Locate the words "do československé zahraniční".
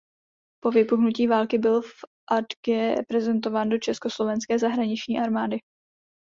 3.69-5.19